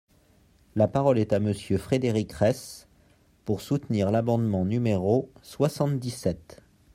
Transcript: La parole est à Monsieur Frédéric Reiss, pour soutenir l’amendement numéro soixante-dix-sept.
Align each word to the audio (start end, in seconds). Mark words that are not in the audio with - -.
La 0.73 0.87
parole 0.87 1.19
est 1.19 1.31
à 1.31 1.39
Monsieur 1.39 1.77
Frédéric 1.77 2.33
Reiss, 2.33 2.87
pour 3.45 3.61
soutenir 3.61 4.09
l’amendement 4.09 4.65
numéro 4.65 5.29
soixante-dix-sept. 5.43 6.63